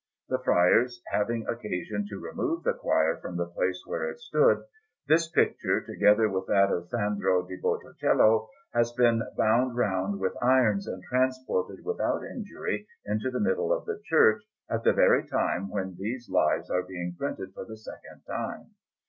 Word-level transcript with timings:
The 0.29 0.39
friars 0.39 0.99
having 1.11 1.45
occasion 1.45 2.07
to 2.09 2.19
remove 2.19 2.63
the 2.63 2.73
choir 2.73 3.17
from 3.17 3.37
the 3.37 3.45
place 3.45 3.83
where 3.85 4.09
it 4.09 4.17
stood, 4.19 4.63
this 5.07 5.29
picture, 5.29 5.79
together 5.79 6.27
with 6.27 6.47
that 6.47 6.71
of 6.71 6.87
Sandro 6.89 7.43
di 7.47 7.55
Botticello, 7.61 8.47
has 8.73 8.91
been 8.93 9.21
bound 9.37 9.77
round 9.77 10.19
with 10.19 10.33
irons 10.41 10.87
and 10.87 11.03
transported 11.03 11.85
without 11.85 12.23
injury 12.25 12.87
into 13.05 13.29
the 13.29 13.39
middle 13.39 13.71
of 13.71 13.85
the 13.85 14.01
church, 14.05 14.41
at 14.71 14.83
the 14.83 14.91
very 14.91 15.27
time 15.27 15.69
when 15.69 15.95
these 15.99 16.27
Lives 16.31 16.71
are 16.71 16.81
being 16.81 17.13
printed 17.15 17.53
for 17.53 17.65
the 17.65 17.77
second 17.77 18.23
time. 18.25 18.71